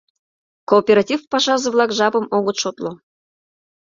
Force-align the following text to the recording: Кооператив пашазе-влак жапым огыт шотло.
Кооператив 0.69 1.19
пашазе-влак 1.31 1.89
жапым 1.99 2.25
огыт 2.37 2.57
шотло. 2.61 2.91